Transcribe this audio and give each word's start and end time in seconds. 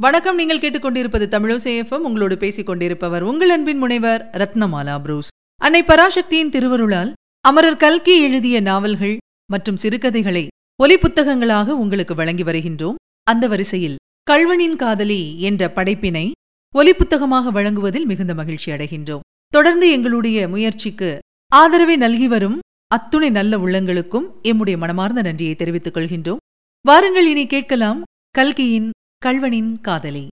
வணக்கம். 0.00 0.36
நீங்கள் 0.36 0.58
கேட்டுக்கொண்டிருப்பது 0.58 1.24
தமிழோசேஃபம் 1.32 2.04
உங்களோடு 2.08 2.36
பேசிக் 2.36 2.66
கொண்டிருப்பவர் 2.66 3.22
உங்கள் 3.22 3.48
அன்பின் 3.48 3.78
முனைவர் 3.78 4.30
ரத்னமாலா 4.32 5.00
புரூஸ். 5.02 5.28
அன்னை 5.56 5.82
பராசக்தியின் 5.82 6.48
திருவருளால் 6.48 7.12
அமரர் 7.40 7.76
கல்கி 7.76 8.22
எழுதிய 8.22 8.60
நாவல்கள் 8.60 9.16
மற்றும் 9.46 9.76
சிறுகதைகளை 9.76 10.46
ஒலி 10.76 10.96
புத்தகங்களாக 10.96 11.76
உங்களுக்கு 11.76 12.14
வழங்கி 12.14 12.42
வருகின்றோம். 12.42 12.94
அந்த 13.22 13.48
வரிசையில் 13.48 13.96
கள்வனின் 14.22 14.76
காதலி 14.76 15.40
என்ற 15.40 15.70
படைப்பினை 15.70 16.30
ஒலி 16.74 16.94
புத்தகமாக 16.94 17.50
வழங்குவதில் 17.50 18.06
மிகுந்த 18.06 18.34
மகிழ்ச்சி 18.34 18.70
அடைகின்றோம். 18.72 19.24
தொடர்ந்து 19.48 19.90
எங்களுடைய 19.90 20.48
முயற்சிக்கு 20.48 21.18
ஆதரவை 21.52 21.96
நல்கி 21.96 22.28
வரும் 22.28 22.58
அத்துணை 22.86 23.30
நல்ல 23.30 23.58
உள்ளங்களுக்கும் 23.58 24.28
எம்முடைய 24.42 24.76
மனமார்ந்த 24.76 25.22
நன்றியை 25.22 25.54
தெரிவித்துக் 25.54 25.96
கொள்கின்றோம். 25.96 26.42
வாருங்கள் 26.84 27.26
இனி 27.26 27.46
கேட்கலாம் 27.46 28.02
கல்கியின் 28.30 28.90
கள்வனின் 29.20 29.80
காதலி. 29.80 30.26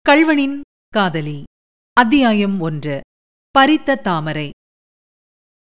கள்வனின் 0.00 0.60
காதலி. 0.88 1.42
அத்தியாயம் 1.92 2.60
ஒன்று. 2.60 3.00
பறித்த 3.58 4.00
தாமரை. 4.00 4.50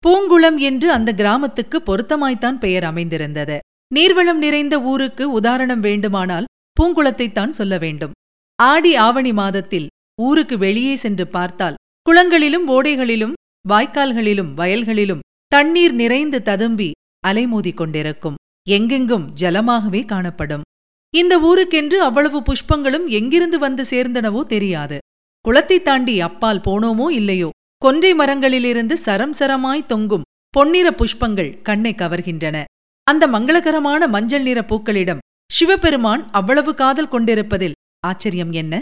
பூங்குளம் 0.07 0.57
என்று 0.57 0.91
அந்த 0.91 1.13
கிராமத்துக்கு 1.13 1.81
பொருத்தமாய்த்தான் 1.85 2.57
பெயர் 2.57 2.83
அமைந்திருந்தது. 2.83 3.59
நீர்வளம் 3.95 4.33
நிறைந்த 4.33 4.81
ஊருக்கு 4.81 5.31
உதாரணம் 5.31 5.79
வேண்டுமானால் 5.79 6.45
பூங்குளத்தைத்தான் 6.81 7.49
சொல்ல 7.49 7.77
வேண்டும். 7.77 8.11
ஆடி 8.55 8.95
ஆவணி 8.95 9.33
மாதத்தில் 9.33 9.87
ஊருக்கு 10.21 10.57
வெளியே 10.57 10.95
சென்று 10.95 11.27
பார்த்தால் 11.27 11.75
குளங்களிலும் 12.09 12.67
ஓடைகளிலும் 12.67 13.33
வாய்க்கால்களிலும் 13.69 14.53
வயல்களிலும் 14.53 15.19
தண்ணீர் 15.47 15.93
நிறைந்து 15.93 16.41
ததும்பி 16.41 16.91
அலைமோதிக் 17.27 17.73
கொண்டிருக்கும். 17.73 18.35
எங்கெங்கும் 18.69 19.35
ஜலமாகவே 19.35 20.05
காணப்படும். 20.05 20.61
இந்த 21.15 21.33
ஊருக்கென்று 21.39 21.97
அவ்வளவு 22.07 22.41
புஷ்பங்களும் 22.41 23.07
எங்கிருந்து 23.07 23.59
வந்து 23.59 23.83
சேர்ந்தனவோ 23.83 24.41
தெரியாது. 24.43 24.97
குளத்தை 25.41 25.81
தாண்டி 25.81 26.21
அப்பால் 26.21 26.59
போனோமோ 26.59 27.09
இல்லையோ? 27.09 27.49
கொன்றை 27.77 28.13
மரங்களிலிருந்து 28.13 28.93
சரம் 28.93 29.33
சரமாய் 29.33 29.85
தொங்கும் 29.85 30.25
பொன்னிற 30.49 30.87
புஷ்பங்கள் 30.91 31.61
கண்ணை 31.61 31.93
கவர்கின்றன. 31.97 32.63
அந்த 33.03 33.27
மங்களகரமான 33.27 34.07
மஞ்சள் 34.07 34.41
நிற 34.41 34.61
பூக்களிடம் 34.61 35.17
சிவபெருமான் 35.51 36.31
அவ்வளவு 36.31 36.73
காதல் 36.73 37.07
கொண்டிருப்பதில் 37.07 37.77
ஆச்சரியம் 37.99 38.51
என்ன? 38.51 38.79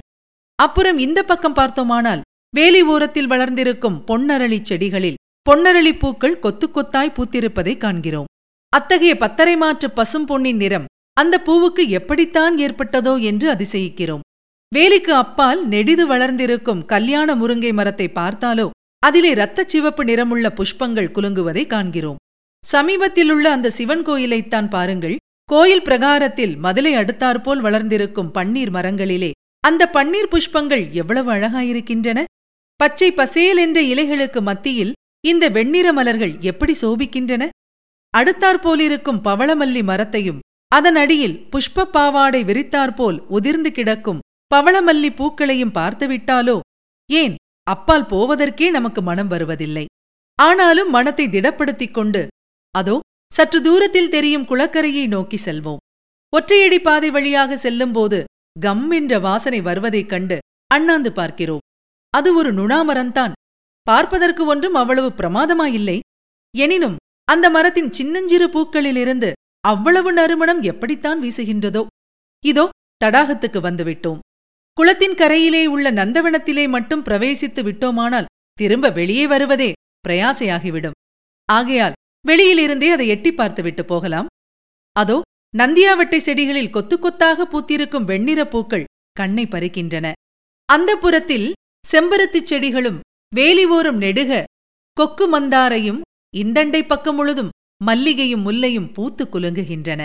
அப்புறம் 0.55 0.97
இந்த 0.97 1.23
பக்கம் 1.23 1.53
பார்த்தோமானால் 1.53 2.21
வேலி 2.55 2.81
ஓரத்தில் 2.81 3.27
வளர்ந்திருக்கும் 3.27 4.03
பொன்னரளி 4.07 4.59
செடிகளில் 4.69 5.19
பொன்னரளிப் 5.49 5.99
பூக்கள் 5.99 6.39
கொத்து 6.39 6.69
கொத்தாய் 6.69 7.15
பூத்திருப்பதை 7.15 7.77
காண்கிறோம். 7.77 8.29
அத்தகைய 8.69 9.17
பத்தரை 9.17 9.55
மாற்று 9.55 9.91
பசும் 9.91 10.25
பொன்னின் 10.25 10.57
நிறம் 10.57 10.85
அந்த 11.17 11.35
பூவுக்கு 11.47 11.83
எப்படித்தான் 11.97 12.55
ஏற்பட்டதோ 12.57 13.13
என்று 13.21 13.47
அதிசயிக்கிறோம். 13.53 14.23
வேலிக்கு 14.71 15.11
அப்பால் 15.23 15.59
நெடிது 15.67 16.05
வளர்ந்திருக்கும் 16.07 16.85
கல்யாண 16.85 17.35
முருங்கை 17.35 17.71
மரத்தை 17.73 18.07
பார்த்தாலோ 18.11 18.67
அதிலே 19.03 19.29
இரத்தச் 19.33 19.71
சிவப்பு 19.73 20.03
நிறமுள்ள 20.05 20.47
புஷ்பங்கள் 20.49 21.13
குலுங்குவதை 21.15 21.63
காண்கிறோம். 21.67 22.19
சமீபத்திலுள்ள 22.63 23.45
அந்த 23.55 23.71
சிவன் 23.77 24.03
கோயிலைத்தான் 24.07 24.69
பாருங்கள் 24.69 25.15
கோயில் 25.49 25.83
பிரகாரத்தில் 25.83 26.53
மதிலை 26.57 26.93
அடுத்தாற்போல் 26.95 27.61
வளர்ந்திருக்கும் 27.61 28.31
பன்னீர் 28.37 28.71
மரங்களிலே 28.71 29.31
அந்த 29.63 29.83
பன்னீர் 29.95 30.29
புஷ்பங்கள் 30.31 30.85
எவ்வளவு 30.91 31.29
அழகாயிருக்கின்றன! 31.31 32.19
பச்சை 32.79 33.09
பசேல் 33.11 33.57
என்ற 33.57 33.79
இலைகளுக்கு 33.83 34.41
மத்தியில் 34.41 34.93
இந்த 35.23 35.45
வெண்ணிற 35.49 35.87
மலர்கள் 35.93 36.33
எப்படி 36.41 36.73
சோபிக்கின்றன? 36.81 37.43
அடுத்தாற்போலிருக்கும் 38.13 39.21
பவளமல்லி 39.27 39.83
மரத்தையும் 39.83 40.41
அதன் 40.75 40.95
அடியில் 40.95 41.37
புஷ்ப 41.51 41.85
பாவாடை 41.95 42.41
விரித்தாற்போல் 42.43 43.17
உதிர்ந்து 43.27 43.69
கிடக்கும் 43.71 44.21
பவளமல்லி 44.51 45.09
பூக்களையும் 45.19 45.75
பார்த்துவிட்டாலோ? 45.77 46.55
ஏன் 47.09 47.35
அப்பால் 47.67 48.05
போவதற்கே 48.05 48.67
நமக்கு 48.69 49.01
மனம் 49.01 49.27
வருவதில்லை. 49.27 49.85
ஆனாலும் 50.39 50.89
மனத்தை 50.89 51.25
திடப்படுத்திக் 51.27 51.91
கொண்டு 51.91 52.21
அதோ 52.75 52.95
சற்று 53.31 53.59
தூரத்தில் 53.61 54.09
தெரியும் 54.09 54.47
குளக்கரையை 54.49 55.05
நோக்கி 55.07 55.37
செல்வோம். 55.45 55.81
ஒற்றையடி 56.33 56.79
பாதை 56.81 57.09
வழியாக 57.11 57.57
செல்லும்போது 57.57 58.19
கம் 58.59 58.87
என்ற 58.91 59.13
வாசனை 59.19 59.59
வருவதைக் 59.61 60.09
கண்டு 60.09 60.37
அண்ணாந்து 60.71 61.11
பார்க்கிறோம். 61.11 61.63
அது 62.13 62.29
ஒரு 62.35 62.49
நுணாமரந்தான் 62.53 63.37
பார்ப்பதற்கு 63.87 64.43
ஒன்றும் 64.45 64.77
அவ்வளவு 64.81 65.09
பிரமாதமாயில்லை. 65.19 65.97
எனினும் 66.55 66.99
அந்த 67.27 67.45
மரத்தின் 67.49 67.91
சின்னஞ்சிறு 67.91 68.47
பூக்களிலிருந்து 68.47 69.29
அவ்வளவு 69.63 70.13
நறுமணம் 70.13 70.61
எப்படித்தான் 70.61 71.19
வீசுகின்றதோ? 71.21 71.81
இதோ 72.43 72.69
தடாகத்துக்கு 73.05 73.59
வந்துவிட்டோம். 73.67 74.19
குளத்தின் 74.77 75.15
கரையிலே 75.15 75.65
உள்ள 75.65 75.87
நந்தவனத்திலே 75.91 76.65
மட்டும் 76.69 77.03
பிரவேசித்து 77.03 77.61
விட்டோமானால் 77.63 78.29
திரும்ப 78.53 78.89
வெளியே 78.89 79.25
வருவதே 79.27 79.71
பிரயாசையாகிவிடும். 80.07 80.97
ஆகையால் 81.49 81.97
வெளியிலிருந்தே 82.27 82.89
அதை 82.89 83.07
எட்டி 83.07 83.31
பார்த்துவிட்டு 83.33 83.85
போகலாம். 83.85 84.27
அதோ 84.95 85.17
நந்தியாவட்டை 85.57 86.19
செடிகளில் 86.19 86.69
கொத்து 86.69 86.95
கொத்தாக 86.99 87.47
பூத்திருக்கும் 87.51 88.07
வெண்ணிற 88.11 88.41
பூக்கள் 88.47 88.89
கண்ணை 89.11 89.45
பறிக்கின்றன. 89.45 90.11
அந்த 90.69 90.91
புறத்தில் 90.95 91.47
செம்பருத்திச் 91.85 92.49
செடிகளும் 92.51 92.99
வேலி 93.35 93.65
ஓரம் 93.65 93.99
நெடுக 94.01 94.43
கொக்கு 94.97 95.25
மந்தாரையும் 95.31 96.01
இந்தண்டை 96.35 96.81
பக்கம் 96.87 97.15
முழுதும் 97.15 97.52
மல்லிகையும் 97.87 98.43
முல்லையும் 98.47 98.91
பூத்து 98.95 99.23
குலுங்குகின்றன. 99.25 100.01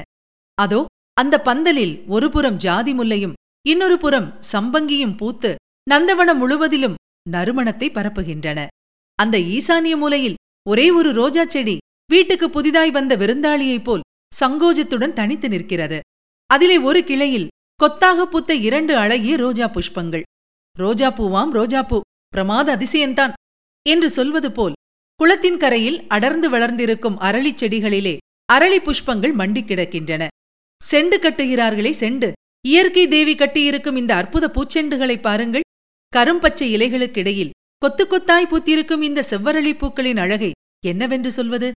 அதோ 0.59 0.81
அந்த 1.21 1.35
பந்தலில் 1.49 1.95
ஒருபுறம் 2.07 2.59
ஜாதி 2.65 2.93
முல்லையும் 2.93 3.37
இன்னொரு 3.67 3.97
புறம் 3.99 4.29
சம்பங்கியும் 4.53 5.17
பூத்து 5.17 5.51
நந்தவனம் 5.91 6.41
முழுவதிலும் 6.43 6.99
நறுமணத்தை 7.31 7.89
பரப்புகின்றன. 7.91 8.61
அந்த 9.19 9.37
ஈசானிய 9.57 9.95
மூலையில் 9.97 10.39
ஒரே 10.69 10.87
ஒரு 10.91 11.11
ரோஜா 11.13 11.45
செடி 11.45 11.77
வீட்டுக்கு 12.11 12.47
புதிதாய் 12.51 12.91
வந்த 12.91 13.13
விருந்தாளியைப் 13.17 13.87
போல் 13.87 14.07
சங்கோஜத்துடன் 14.33 15.17
தனித்து 15.19 15.49
நிற்கிறது. 15.49 15.99
அதிலே 16.51 16.77
ஒரு 16.89 17.01
கிளையில் 17.05 17.51
கொத்தாக 17.81 18.27
பூத்த 18.27 18.51
இரண்டு 18.69 18.93
அழகிய 18.97 19.35
ரோஜா 19.37 19.67
புஷ்பங்கள். 19.75 20.25
ரோஜா 20.77 21.09
பூவாம் 21.19 21.53
ரோஜாப்பூ 21.59 21.99
பிரமாத 22.29 22.67
அதிசயந்தான் 22.77 23.33
என்று 23.87 24.09
சொல்வது 24.11 24.49
போல் 24.53 24.77
குளத்தின் 25.23 25.57
கரையில் 25.57 26.07
அடர்ந்து 26.07 26.51
வளர்ந்திருக்கும் 26.51 27.21
அரளிச் 27.21 27.65
செடிகளிலே 27.65 28.17
அரளி 28.53 28.79
புஷ்பங்கள் 28.79 29.33
மண்டிக் 29.33 29.69
கிடக்கின்றன. 29.69 30.27
செண்டு 30.91 31.17
கட்டுகிறார்களே 31.19 31.93
செண்டு. 32.01 32.33
இயற்கை 32.67 33.09
தேவி 33.09 33.35
கட்டியிருக்கும் 33.35 33.97
இந்த 33.97 34.15
அற்புத 34.15 34.51
பூச்செண்டுகளைப் 34.55 35.21
பாருங்கள். 35.21 35.61
கரும்பச்சை 36.17 36.75
இலைகளுக்கிடையில் 36.77 37.51
கொத்து 37.79 38.07
கொத்தாய் 38.07 38.49
பூத்திருக்கும் 38.49 39.03
இந்த 39.03 39.27
செவ்வரளி 39.31 39.79
பூக்களின் 39.79 40.17
அழகை 40.17 40.51
என்னவென்று 40.87 41.33
சொல்வது? 41.33 41.73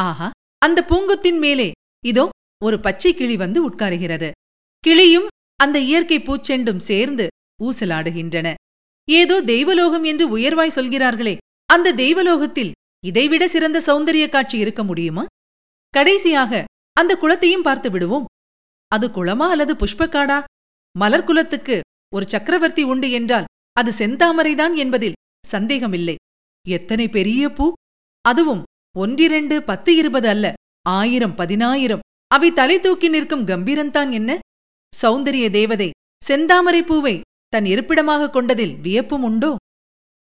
ஆஹா 0.00 0.30
அந்த 0.58 0.84
பூங்கொத்தின் 0.88 1.38
மேலே 1.38 1.70
இதோ 2.04 2.28
ஒரு 2.64 2.80
பச்சை 2.80 3.14
கிளி 3.14 3.36
வந்து 3.36 3.70
உட்காருகிறது. 3.70 4.30
கிளியும் 4.78 5.26
அந்த 5.56 5.78
இயற்கை 5.78 6.18
பூச்செண்டும் 6.18 6.78
சேர்ந்து 6.78 7.28
ஊசலாடுகின்றன. 7.62 8.54
ஏதோ 9.10 9.42
தெய்வலோகம் 9.42 10.04
என்று 10.04 10.38
உயர்வாய் 10.38 10.76
சொல்கிறார்களே 10.78 11.36
அந்த 11.68 11.92
தெய்வலோகத்தில் 11.92 12.70
இதைவிட 13.06 13.48
சிறந்த 13.48 13.78
சௌந்தரிய 13.86 14.28
காட்சி 14.28 14.58
இருக்க 14.58 14.84
முடியுமா? 14.84 15.24
கடைசியாக 15.94 16.64
அந்த 16.92 17.12
குளத்தையும் 17.16 17.62
பார்த்து 17.62 17.90
விடுவோம். 17.90 18.24
அது 18.88 19.06
குளமா 19.08 19.46
அல்லது 19.48 19.74
புஷ்பக்காடா? 19.74 20.44
மலர் 20.98 21.24
குலத்துக்கு 21.24 21.80
ஒரு 22.14 22.28
சக்கரவர்த்தி 22.28 22.82
உண்டு 22.82 23.10
என்றால் 23.10 23.48
அது 23.72 23.90
செந்தாமரைதான் 23.90 24.74
என்பதில் 24.74 25.18
சந்தேகமில்லை. 25.46 26.16
எத்தனை 26.68 27.08
பெரிய 27.08 27.48
பூ? 27.48 27.72
அதுவும் 28.20 28.62
ஒன்றிரண்டு 28.96 29.62
பத்து 29.62 29.96
இருபது 29.96 30.28
அல்ல 30.28 30.52
ஆயிரம் 30.88 31.34
பதினாயிரம். 31.34 32.04
அவை 32.26 32.52
தலை 32.52 32.80
தூக்கி 32.80 33.08
நிற்கும் 33.08 33.46
கம்பீரந்தான் 33.46 34.10
என்ன? 34.12 34.38
சௌந்தரிய 34.92 35.50
தேவதை 35.50 35.90
செந்தாமரை 36.28 36.82
பூவை 36.82 37.20
தன் 37.48 37.64
இருப்பிடமாக 37.64 38.30
கொண்டதில் 38.30 38.76
வியப்பும் 38.76 39.22
உண்டோ? 39.22 39.56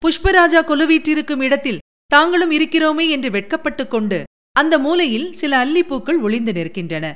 புஷ்பராஜா 0.04 0.60
கொலுவீற்றிருக்கும் 0.60 1.42
இடத்தில் 1.42 1.78
தாங்களும் 2.06 2.50
இருக்கிறோமே 2.50 3.08
என்று 3.08 3.30
வெட்கப்பட்டுக் 3.30 3.88
கொண்டு 3.88 4.24
அந்த 4.52 4.78
மூலையில் 4.78 5.32
சில 5.32 5.64
அல்லிப்பூக்கள் 5.64 6.20
ஒளிந்து 6.20 6.52
நிற்கின்றன. 6.52 7.12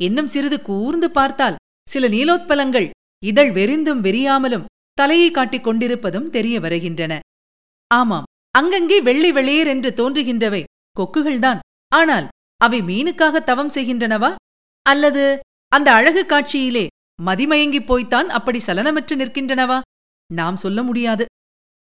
இன்னும் 0.00 0.26
சிறிது 0.26 0.62
கூர்ந்து 0.62 1.10
பார்த்தால் 1.10 1.56
சில 1.88 2.08
நீலோத்பலங்கள் 2.08 2.90
இதழ் 3.24 3.50
வெறிந்தும் 3.50 4.00
வெறியாமலும் 4.00 4.64
தலையை 4.92 5.30
காட்டிக் 5.30 5.64
கொண்டிருப்பதும் 5.64 6.30
தெரிய 6.30 6.60
வருகின்றன. 6.60 7.20
ஆமாம் 7.94 8.24
அங்கங்கே 8.50 9.00
வெள்ளை 9.00 9.32
வெளியேர் 9.32 9.66
என்று 9.66 9.90
தோன்றுகின்றவை 9.90 10.64
கொக்குகள்தான். 10.96 11.58
ஆனால் 11.88 12.28
அவை 12.56 12.80
மீனுக்காக 12.80 13.44
தவம் 13.44 13.74
செய்கின்றனவா? 13.74 14.34
அல்லது 14.82 15.40
அந்த 15.68 15.92
அழகு 15.92 16.26
காட்சியிலே 16.26 16.86
மதிமயங்கிப் 17.22 17.86
போய்த்தான் 17.86 18.28
அப்படி 18.28 18.60
சலனமற்று 18.66 19.14
நிற்கின்றனவா? 19.14 19.80
நாம் 20.34 20.56
சொல்ல 20.56 20.82
முடியாது. 20.82 21.24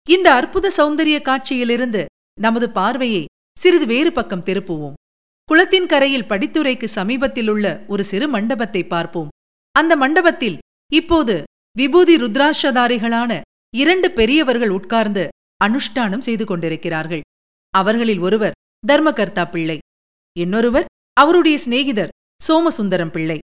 இந்த 0.08 0.28
அற்புத 0.34 0.68
சௌந்தரிய 0.78 1.18
காட்சியிலிருந்து 1.22 2.06
நமது 2.42 2.68
பார்வையை 2.70 3.24
சிறிது 3.58 3.86
வேறு 3.86 4.12
பக்கம் 4.12 4.46
திருப்புவோம். 4.46 4.96
குளத்தின் 5.50 5.86
கரையில் 5.86 6.30
படித்துறைக்கு 6.32 6.88
சமீபத்திலுள்ள 6.96 7.66
ஒரு 7.88 8.04
சிறு 8.04 8.28
மண்டபத்தை 8.28 8.84
பார்ப்போம். 8.84 9.32
அந்த 9.76 9.94
மண்டபத்தில் 9.96 10.58
இப்போது 10.92 11.36
விபூதி 11.78 12.16
ருத்ராட்சதாரிகளான 12.16 13.32
இரண்டு 13.74 14.08
பெரியவர்கள் 14.12 14.70
உட்கார்ந்து 14.70 15.24
அனுஷ்டானம் 15.66 16.26
செய்து 16.28 16.46
கொண்டிருக்கிறார்கள். 16.46 17.24
அவர்களில் 17.74 18.20
ஒருவர் 18.20 18.58
தர்மகர்த்தா 18.88 19.44
பிள்ளை 19.52 19.78
இன்னொருவர் 20.36 20.90
அவருடைய 21.14 21.58
சிநேகிதர் 21.58 22.14
சோமசுந்தரம் 22.42 23.12
பிள்ளை. 23.12 23.40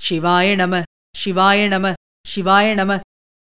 சிவாய 0.00 0.48
நம 0.56 0.82
சிவாய 1.14 1.68
நம 1.68 1.92
சிவாய 2.26 2.68
நம 2.74 2.92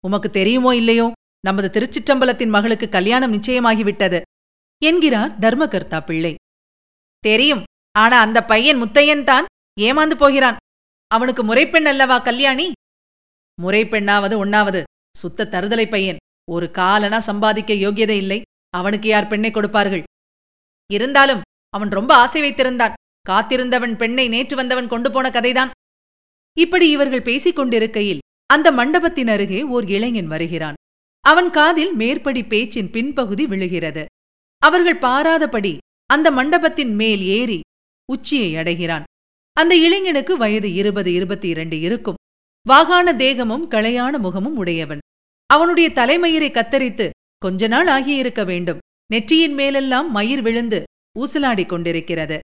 உமக்கு 0.05 0.29
தெரியுமோ 0.31 0.71
இல்லையோ? 0.75 1.06
நமது 1.44 1.69
திருச்சிற்றம்பலத்தின் 1.75 2.55
மகளுக்கு 2.56 2.88
கல்யாணம் 2.88 3.32
நிச்சயமாகிவிட்டது 3.32 4.20
என்கிறார் 4.82 5.32
தர்மகர்த்தா 5.38 5.99
பிள்ளை. 6.05 6.35
தெரியும் 7.19 7.62
ஆனா 7.99 8.17
அந்த 8.20 8.38
பையன் 8.44 8.81
முத்தையன் 8.82 9.25
தான் 9.25 9.46
ஏமாந்து 9.81 10.17
போகிறான். 10.19 10.56
அவனுக்கு 11.06 11.43
முறைப்பெண் 11.44 11.88
அல்லவா 11.93 12.19
கல்யாணி? 12.19 12.67
முறைப்பெண்ணாவது 13.62 14.35
ஒன்னாவது 14.44 14.82
சுத்த 15.17 15.49
தருதலை 15.50 15.87
பையன். 15.91 16.20
ஒரு 16.50 16.70
காலனா 16.70 17.19
சம்பாதிக்க 17.20 17.75
யோகியதை 17.75 18.17
இல்லை. 18.23 18.38
அவனுக்கு 18.70 19.08
யார் 19.08 19.26
பெண்ணை 19.26 19.50
கொடுப்பார்கள்? 19.50 20.05
இருந்தாலும் 20.93 21.43
அவன் 21.75 21.88
ரொம்ப 21.88 22.14
ஆசை 22.14 22.40
வைத்திருந்தான். 22.43 22.97
காத்திருந்தவன் 23.31 23.97
பெண்ணை 23.97 24.29
நேற்று 24.29 24.56
வந்தவன் 24.56 24.88
கொண்டு 24.88 25.11
போன 25.11 25.29
கதைதான். 25.29 25.70
இப்படி 26.58 26.90
இவர்கள் 26.90 27.29
பேசிக் 27.29 27.56
கொண்டிருக்கையில் 27.56 28.25
அந்த 28.47 28.69
மண்டபத்தின் 28.73 29.29
அருகே 29.29 29.62
ஓர் 29.75 29.87
இளைஞன் 29.88 30.26
வருகிறான். 30.26 30.79
அவன் 31.25 31.50
காதில் 31.50 31.93
மேற்படி 31.94 32.44
பேச்சின் 32.44 32.91
பின்பகுதி 32.91 33.47
விழுகிறது. 33.47 34.05
அவர்கள் 34.59 34.99
பாராதபடி 34.99 35.79
அந்த 36.06 36.31
மண்டபத்தின் 36.31 36.94
மேல் 36.94 37.21
ஏறி 37.21 37.61
உச்சியை 38.12 38.56
அடைகிறான். 38.56 39.05
அந்த 39.53 39.76
இளைஞனுக்கு 39.76 40.37
வயது 40.37 40.73
இருபது 40.73 41.12
இருபத்தி 41.12 41.49
இரண்டு 41.49 41.81
இருக்கும். 41.81 42.15
வாகான 42.69 43.17
தேகமும் 43.17 43.71
களையான 43.71 44.19
முகமும் 44.19 44.56
உடையவன். 44.56 44.99
அவனுடைய 45.47 45.91
தலைமயிரை 45.91 46.50
கத்தரித்து 46.50 47.11
கொஞ்ச 47.38 47.67
நாள் 47.67 47.87
ஆகியிருக்க 47.87 48.44
வேண்டும். 48.44 48.79
நெற்றியின் 49.06 49.55
மேலெல்லாம் 49.55 50.11
மயிர் 50.11 50.43
விழுந்து 50.43 50.82
ஊசலாடிக் 51.19 51.67
கொண்டிருக்கிறது. 51.67 52.38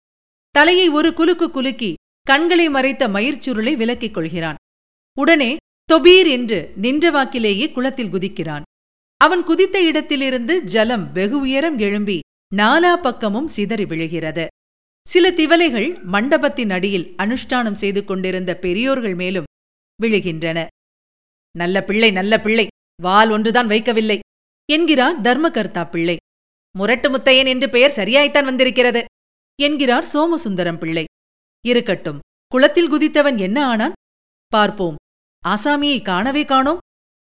தலையை 0.50 0.88
ஒரு 0.88 1.14
குலுக்கு 1.14 1.50
குலுக்கி 1.50 1.94
கண்களை 2.22 2.68
மறைத்த 2.68 3.08
மயிர்ச்சுருளை 3.08 3.76
விலக்கிக் 3.76 4.14
கொள்கிறான். 4.14 4.54
உடனே 5.18 5.56
தொபீர் 5.92 6.30
என்று 6.30 6.72
நின்ற 6.76 7.10
வாக்கிலேயே 7.10 7.72
குளத்தில் 7.72 8.12
குதிக்கிறான். 8.12 8.62
அவன் 9.20 9.42
குதித்த 9.42 9.82
இடத்திலிருந்து 9.82 10.62
ஜலம் 10.62 11.12
வெகு 11.12 11.40
உயரம் 11.40 11.78
எழும்பி 11.78 12.18
நாலா 12.56 12.92
பக்கமும் 12.96 13.48
சிதறி 13.48 13.84
விழுகிறது. 13.84 14.46
சில 15.06 15.30
திவலைகள் 15.30 16.02
மண்டபத்தின் 16.02 16.70
அடியில் 16.70 17.14
அனுஷ்டானம் 17.18 17.78
செய்து 17.82 18.04
கொண்டிருந்த 18.04 18.56
பெரியோர்கள் 18.56 19.14
மேலும் 19.14 19.44
விழுகின்றன. 20.02 20.66
நல்ல 21.58 21.84
பிள்ளை 21.84 22.10
நல்ல 22.10 22.40
பிள்ளை 22.40 22.66
வால் 23.02 23.30
ஒன்றுதான் 23.30 23.66
வைக்கவில்லை 23.66 24.18
என்கிறார் 24.72 25.20
தர்மகர்த்தா 25.20 25.90
பிள்ளை. 25.90 26.16
முரட்டு 26.78 27.10
முத்தையன் 27.10 27.46
என்று 27.46 27.68
பெயர் 27.68 27.96
சரியாய்த்தான் 27.96 28.44
வந்திருக்கிறது 28.44 29.04
என்கிறார் 29.62 30.04
சோமசுந்தரம் 30.12 30.78
பிள்ளை. 30.78 31.04
இருக்கட்டும் 31.66 32.18
குளத்தில் 32.46 32.92
குதித்தவன் 32.92 33.38
என்ன 33.38 33.66
ஆனான்? 33.66 33.92
பார்ப்போம். 34.46 34.96
ஆசாமியை 35.44 36.02
காணவே 36.02 36.44
காணோம். 36.44 36.78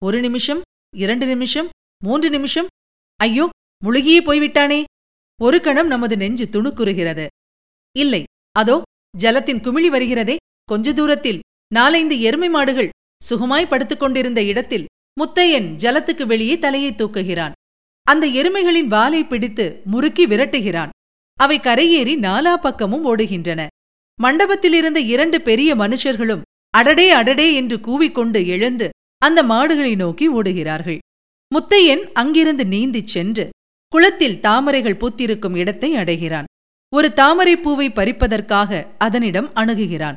ஒரு 0.02 0.20
நிமிஷம் 0.20 0.62
இரண்டு 0.96 1.26
நிமிஷம் 1.26 1.68
மூன்று 2.04 2.30
நிமிஷம்? 2.30 2.66
ஐயோ 3.16 3.48
முழுகியே 3.84 4.20
போய்விட்டானே. 4.20 4.84
ஒரு 5.42 5.60
கணம் 5.60 5.86
நமது 5.86 6.16
நெஞ்சு 6.16 6.48
துணுக்குறுகிறது. 6.52 7.26
இல்லை 7.96 8.24
அதோ 8.52 8.82
ஜலத்தின் 9.18 9.60
குமிழி 9.60 9.88
வருகிறதே. 9.88 10.36
கொஞ்ச 10.64 10.92
தூரத்தில் 10.92 11.40
நாலைந்து 11.74 12.20
எருமை 12.20 12.48
மாடுகள் 12.48 12.88
சுகமாய் 13.30 13.68
படுத்துக் 13.68 14.00
கொண்டிருந்த 14.00 14.42
இடத்தில் 14.42 14.86
முத்தையன் 15.20 15.68
ஜலத்துக்கு 15.76 16.26
வெளியே 16.26 16.58
தலையை 16.58 16.92
தூக்குகிறான். 16.92 17.52
அந்த 18.02 18.26
எருமைகளின் 18.26 18.86
வாலை 18.86 19.24
பிடித்து 19.24 19.82
முறுக்கி 19.84 20.26
விரட்டுகிறான். 20.26 20.88
அவை 21.34 21.58
கரையேறி 21.58 22.16
நாலா 22.18 22.56
பக்கமும் 22.56 23.04
ஓடுகின்றன. 23.04 23.66
மண்டபத்திலிருந்த 24.22 24.96
இரண்டு 24.96 25.40
பெரிய 25.40 25.76
மனுஷர்களும் 25.76 26.42
அடடே 26.70 27.10
அடடே 27.10 27.54
என்று 27.54 27.76
கூவிக்கொண்டு 27.76 28.46
எழுந்து 28.46 28.88
அந்த 29.18 29.42
மாடுகளை 29.42 29.94
நோக்கி 29.94 30.32
ஓடுகிறார்கள். 30.32 30.98
முத்தையன் 31.54 32.02
அங்கிருந்து 32.12 32.64
நீந்திச் 32.64 33.06
சென்று 33.06 33.48
குளத்தில் 33.88 34.40
தாமரைகள் 34.40 34.96
பூத்திருக்கும் 34.96 35.56
இடத்தை 35.56 35.96
அடைகிறான். 35.96 36.44
ஒரு 36.94 37.12
தாமரை 37.12 37.56
பூவை 37.56 37.88
பறிப்பதற்காக 37.88 38.86
அதனிடம் 38.98 39.48
அணுகுகிறான். 39.54 40.14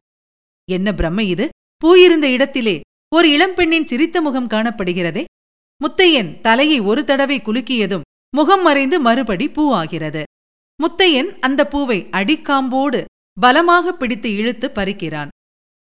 என்ன 0.72 0.94
பிரம்ம 0.94 1.24
இது? 1.24 1.50
பூ 1.78 1.96
இருந்த 1.96 2.30
இடத்திலே 2.30 2.82
ஒரு 3.16 3.30
இளம்பெண்ணின் 3.30 3.86
சிரித்த 3.86 4.22
முகம் 4.22 4.48
காணப்படுகிறதே. 4.48 5.24
முத்தையன் 5.82 6.42
தலையை 6.42 6.80
ஒரு 6.80 7.04
தடவை 7.04 7.40
குலுக்கியதும் 7.40 8.02
முகம் 8.36 8.62
மறைந்து 8.62 9.00
மறுபடி 9.00 9.50
பூ 9.50 9.74
ஆகிறது. 9.74 10.24
முத்தையன் 10.84 11.40
அந்த 11.40 11.68
பூவை 11.68 12.08
அடிக்காம்போடு 12.12 13.06
பலமாக 13.42 13.94
பிடித்து 13.94 14.36
இழுத்து 14.36 14.70
பறிக்கிறான். 14.70 15.28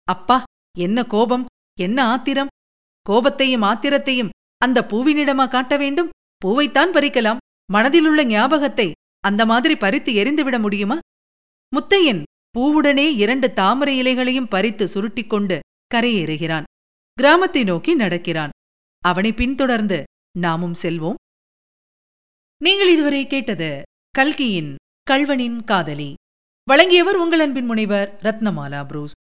அப்பா 0.05 0.43
என்ன 0.79 1.05
கோபம்? 1.05 1.45
என்ன 1.81 2.05
ஆத்திரம்? 2.05 2.49
கோபத்தையும் 3.11 3.63
ஆத்திரத்தையும் 3.63 4.29
அந்த 4.65 4.87
பூவினிடமா 4.91 5.49
காட்ட 5.49 5.77
வேண்டும்? 5.77 6.09
பூவைத்தான் 6.45 6.93
பறிக்கலாம். 6.97 7.41
மனதிலுள்ள 7.73 8.25
ஞாபகத்தை 8.25 8.89
அந்த 9.21 9.43
மாதிரி 9.47 9.75
பறித்து 9.77 10.13
எரிந்துவிட 10.13 10.57
முடியுமா? 10.61 10.99
முத்தையன் 11.73 12.23
பூவுடனே 12.59 13.07
இரண்டு 13.17 13.49
தாமரை 13.53 13.95
இலைகளையும் 14.03 14.49
பறித்து 14.49 14.87
சுருட்டிக்கொண்டு 14.87 15.59
கரையேறுகிறான். 15.95 16.67
கிராமத்தை 17.13 17.63
நோக்கி 17.65 17.95
நடக்கிறான். 17.95 18.55
அவனை 19.05 19.33
பின்தொடர்ந்து 19.33 19.99
நாமும் 20.39 20.77
செல்வோம். 20.83 21.19
நீங்கள் 22.61 22.93
இதுவரை 22.93 23.27
கேட்டது 23.27 23.83
கல்கியின் 24.11 24.75
கல்வனின் 25.11 25.65
காதலி. 25.65 26.11
வழங்கியவர் 26.69 27.17
உங்கள் 27.17 27.41
அன்பின் 27.41 27.65
முனைவர் 27.65 28.09
ரத்னமாலா 28.23 28.81
புரூஸ். 28.87 29.17